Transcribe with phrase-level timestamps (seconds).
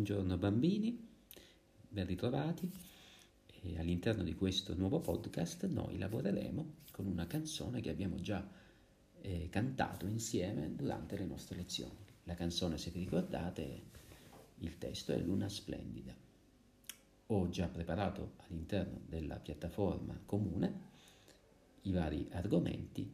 [0.00, 0.98] Buongiorno bambini,
[1.86, 2.72] ben ritrovati.
[3.60, 8.42] E all'interno di questo nuovo podcast noi lavoreremo con una canzone che abbiamo già
[9.20, 11.98] eh, cantato insieme durante le nostre lezioni.
[12.22, 13.82] La canzone, se vi ricordate,
[14.60, 16.14] il testo è Luna Splendida.
[17.26, 20.80] Ho già preparato all'interno della piattaforma comune
[21.82, 23.06] i vari argomenti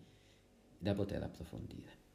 [0.79, 2.06] da poter approfondire.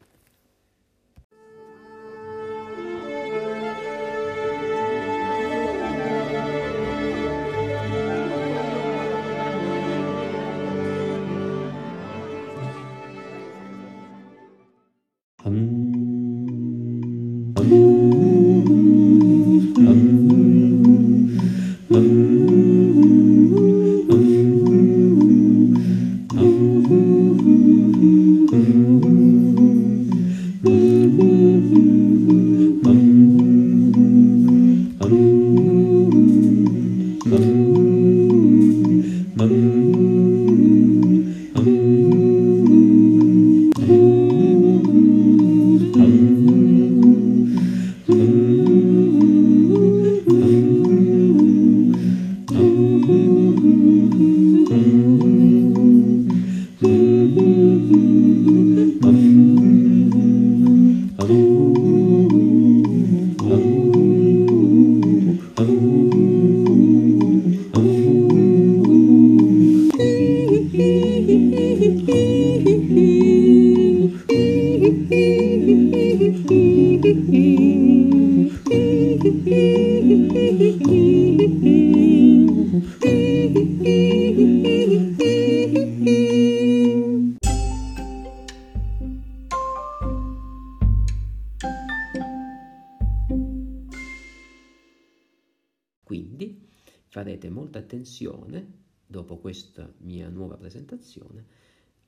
[97.12, 101.46] Farete molta attenzione, dopo questa mia nuova presentazione,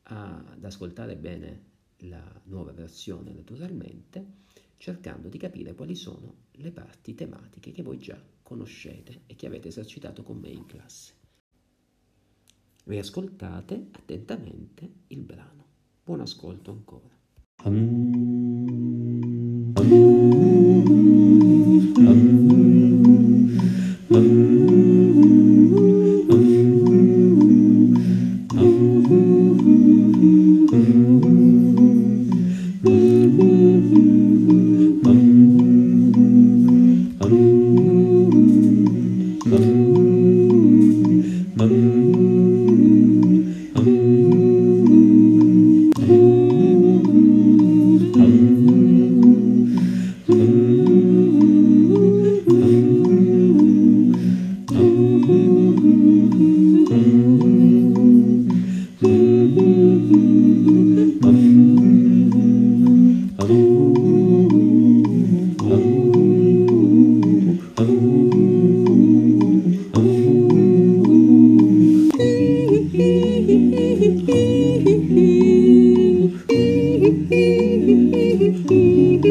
[0.03, 4.25] ad ascoltare bene la nuova versione naturalmente,
[4.78, 9.68] cercando di capire quali sono le parti tematiche che voi già conoscete e che avete
[9.68, 11.14] esercitato con me in classe.
[12.85, 15.66] Riascoltate attentamente il brano.
[16.02, 17.14] Buon ascolto ancora.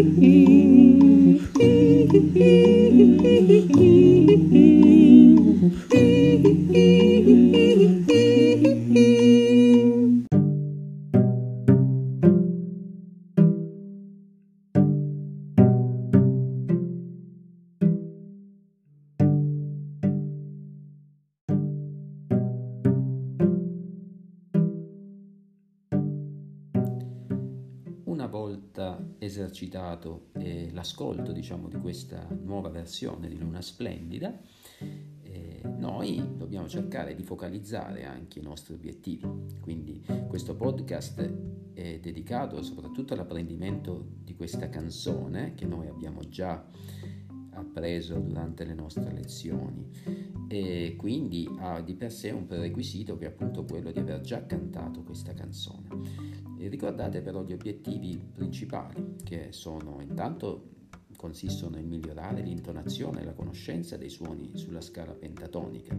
[0.03, 0.81] Mm-hmm.
[28.12, 34.39] Una volta esercitato eh, l'ascolto diciamo, di questa nuova versione di Luna Splendida,
[35.23, 39.27] eh, noi dobbiamo cercare di focalizzare anche i nostri obiettivi.
[39.62, 46.63] Quindi questo podcast è dedicato soprattutto all'apprendimento di questa canzone che noi abbiamo già
[47.54, 49.89] appreso durante le nostre lezioni
[50.49, 54.45] e quindi ha di per sé un prerequisito che è appunto quello di aver già
[54.45, 55.89] cantato questa canzone.
[56.59, 60.69] E ricordate però gli obiettivi principali che sono intanto
[61.22, 65.97] consistono nel migliorare l'intonazione e la conoscenza dei suoni sulla scala pentatonica.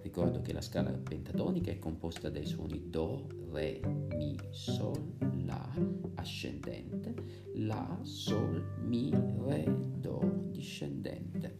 [0.00, 3.80] Ricordo che la scala pentatonica è composta dai suoni Do, Re,
[4.14, 5.68] Mi, Sol, La
[6.14, 7.14] ascendente,
[7.56, 9.64] La, Sol, Mi, Re,
[9.96, 11.56] Do discendente.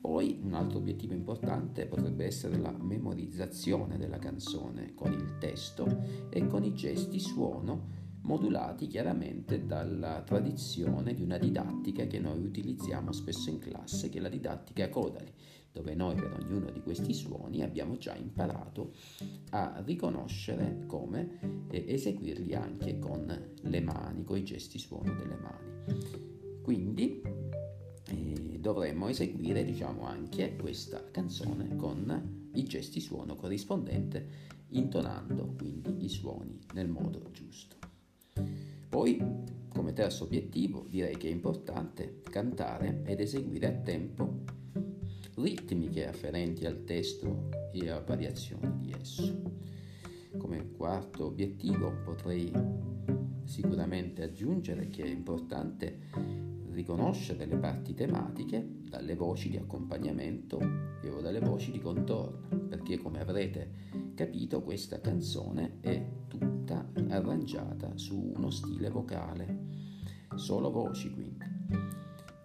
[0.00, 5.86] Poi un altro obiettivo importante potrebbe essere la memorizzazione della canzone con il testo
[6.30, 13.12] e con i gesti suono modulati chiaramente dalla tradizione di una didattica che noi utilizziamo
[13.12, 15.32] spesso in classe, che è la didattica Codali,
[15.70, 18.94] dove noi per ognuno di questi suoni abbiamo già imparato
[19.50, 26.62] a riconoscere come eseguirli anche con le mani, con i gesti suono delle mani.
[26.62, 27.22] Quindi
[28.08, 36.08] eh, dovremmo eseguire diciamo anche questa canzone con i gesti suono corrispondente intonando quindi i
[36.08, 37.76] suoni nel modo giusto.
[38.88, 39.22] Poi,
[39.68, 44.44] come terzo obiettivo, direi che è importante cantare ed eseguire a tempo
[45.36, 49.42] ritmiche afferenti al testo e a variazioni di esso.
[50.36, 52.50] Come quarto obiettivo potrei
[53.44, 55.98] sicuramente aggiungere che è importante
[56.70, 60.58] riconoscere le parti tematiche dalle voci di accompagnamento
[61.02, 63.70] e o dalle voci di contorno, perché come avrete
[64.14, 69.58] capito questa canzone è tutta arrangiata su uno stile vocale,
[70.34, 71.44] solo voci quindi.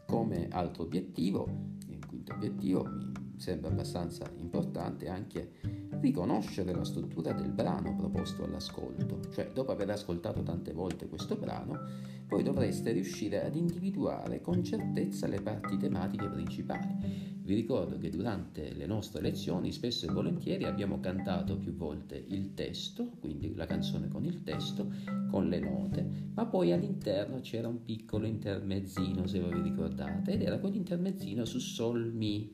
[0.06, 1.48] Come altro obiettivo,
[1.88, 9.20] il quinto obiettivo mi sembra abbastanza importante anche riconoscere la struttura del brano proposto all'ascolto,
[9.32, 11.80] cioè dopo aver ascoltato tante volte questo brano,
[12.28, 17.32] poi dovreste riuscire ad individuare con certezza le parti tematiche principali.
[17.44, 22.54] Vi ricordo che durante le nostre lezioni spesso e volentieri abbiamo cantato più volte il
[22.54, 24.90] testo, quindi la canzone con il testo,
[25.30, 30.44] con le note, ma poi all'interno c'era un piccolo intermezzino, se voi vi ricordate, ed
[30.44, 32.52] era quell'intermezzino su Sol Mi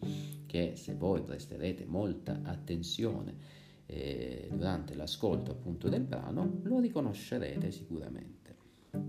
[0.47, 3.35] che se voi presterete molta attenzione
[3.85, 8.55] eh, durante l'ascolto appunto del brano lo riconoscerete sicuramente.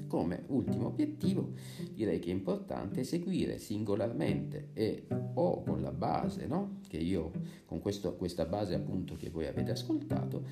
[0.06, 1.52] Come ultimo obiettivo
[1.94, 6.80] direi che è importante eseguire singolarmente e o con la base, no?
[6.88, 7.30] che io
[7.64, 10.44] con questo, questa base appunto che voi avete ascoltato,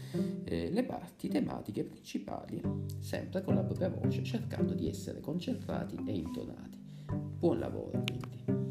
[0.44, 2.62] eh, le parti tematiche principali,
[3.00, 6.78] sempre con la propria voce, cercando di essere concentrati e intonati.
[7.38, 8.65] Buon lavoro quindi.